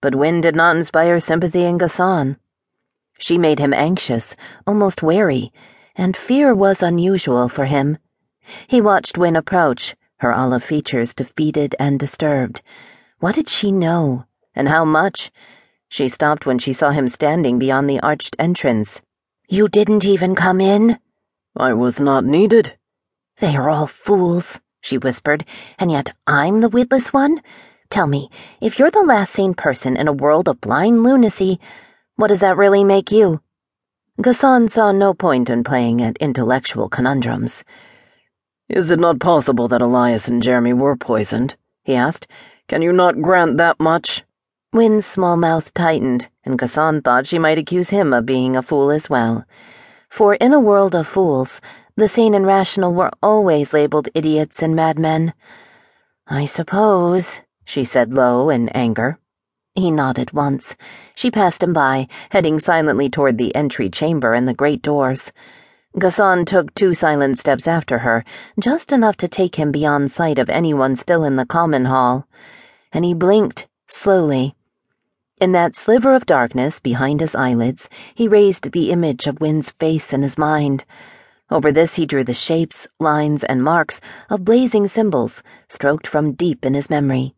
[0.00, 2.36] but Wynn did not inspire sympathy in Ghassan.
[3.18, 4.34] She made him anxious,
[4.66, 5.52] almost wary,
[5.94, 7.98] and fear was unusual for him.
[8.66, 12.62] He watched Wynn approach, her olive features defeated and disturbed.
[13.18, 14.24] What did she know?
[14.54, 15.30] And how much?
[15.88, 19.02] She stopped when she saw him standing beyond the arched entrance.
[19.48, 20.98] You didn't even come in?
[21.56, 22.78] I was not needed.
[23.38, 25.44] They are all fools, she whispered,
[25.78, 27.42] and yet I'm the witless one?
[27.90, 28.30] Tell me,
[28.60, 31.58] if you're the last sane person in a world of blind lunacy,
[32.14, 33.42] what does that really make you?
[34.20, 37.64] Ghassan saw no point in playing at intellectual conundrums.
[38.68, 41.56] Is it not possible that Elias and Jeremy were poisoned?
[41.82, 42.28] he asked.
[42.68, 44.22] Can you not grant that much?
[44.72, 48.92] Wynn's small mouth tightened, and Ghassan thought she might accuse him of being a fool
[48.92, 49.44] as well.
[50.08, 51.60] For in a world of fools,
[51.96, 55.34] the sane and rational were always labeled idiots and madmen.
[56.28, 59.18] I suppose, she said low in anger.
[59.74, 60.76] He nodded once.
[61.14, 65.32] She passed him by, heading silently toward the entry chamber and the great doors.
[65.96, 68.24] Ghassan took two silent steps after her,
[68.58, 72.28] just enough to take him beyond sight of anyone still in the common hall.
[72.92, 74.54] And he blinked, slowly.
[75.40, 80.12] In that sliver of darkness behind his eyelids, he raised the image of Wynn's face
[80.12, 80.84] in his mind.
[81.50, 86.64] Over this he drew the shapes, lines, and marks of blazing symbols, stroked from deep
[86.64, 87.34] in his memory.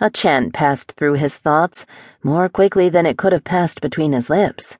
[0.00, 1.86] A chant passed through his thoughts
[2.22, 4.78] more quickly than it could have passed between his lips.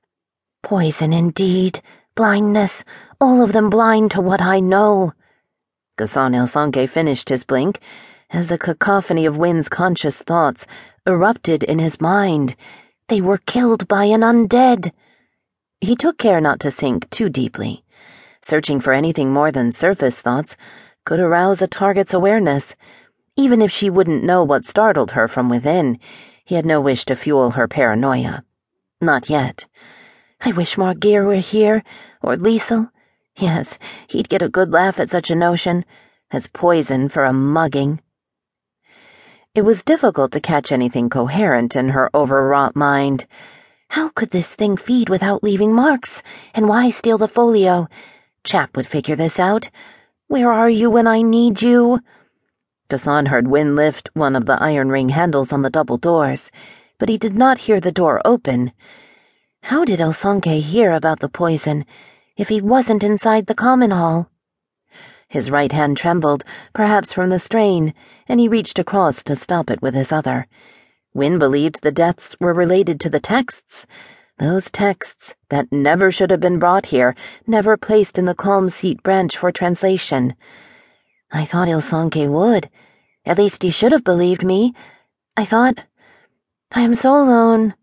[0.62, 1.82] Poison indeed,
[2.14, 2.84] blindness,
[3.20, 5.12] all of them blind to what I know.
[5.98, 7.80] Ghassan Il finished his blink
[8.30, 10.66] as a cacophony of Wynn's conscious thoughts
[11.06, 12.56] erupted in his mind.
[13.08, 14.92] They were killed by an undead.
[15.80, 17.84] He took care not to sink too deeply.
[18.40, 20.56] Searching for anything more than surface thoughts
[21.04, 22.74] could arouse a target's awareness
[23.36, 25.98] even if she wouldn't know what startled her from within,
[26.44, 28.44] he had no wish to fuel her paranoia.
[29.00, 29.66] Not yet.
[30.41, 31.83] I wish Magiere were here,
[32.20, 32.91] or Leesil.
[33.36, 35.84] Yes, he'd get a good laugh at such a notion,
[36.30, 38.01] as poison for a mugging.
[39.55, 43.27] It was difficult to catch anything coherent in her overwrought mind.
[43.89, 46.23] How could this thing feed without leaving marks?
[46.55, 47.89] And why steal the folio?
[48.45, 49.70] Chap would figure this out.
[50.29, 52.01] Where are you when I need you?
[52.92, 56.51] Heard Wynn lift one of the iron ring handles on the double doors,
[56.98, 58.70] but he did not hear the door open.
[59.63, 61.86] How did Il'Sänke hear about the poison
[62.36, 64.29] if he wasn't inside the common hall?
[65.27, 66.45] His right hand trembled,
[66.75, 67.95] perhaps from the strain,
[68.29, 70.47] and he reached across to stop it with his other.
[71.14, 73.86] Win believed the deaths were related to the texts.
[74.39, 77.14] Those texts that never should have been brought here,
[77.47, 80.36] never placed in the Calm Seat branch for translation.
[81.34, 82.68] I thought Il'Sänke would.
[83.24, 84.74] At least he should have believed me.
[85.36, 85.84] I thought.
[86.72, 87.74] I am so alone.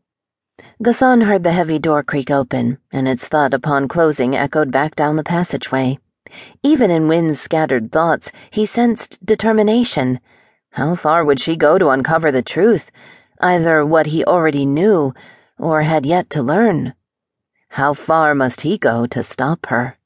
[0.83, 5.15] Ghassan heard the heavy door creak open, and its thud upon closing echoed back down
[5.15, 5.99] the passageway.
[6.61, 10.19] Even in Wynn's scattered thoughts, he sensed determination.
[10.71, 12.91] How far would she go to uncover the truth?
[13.41, 15.13] Either what he already knew,
[15.57, 16.93] or had yet to learn.
[17.69, 19.98] How far must he go to stop her?